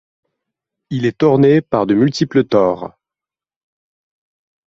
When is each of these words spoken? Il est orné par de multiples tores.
Il 0.89 1.05
est 1.05 1.21
orné 1.21 1.61
par 1.61 1.85
de 1.85 1.93
multiples 1.93 2.43
tores. 2.45 2.97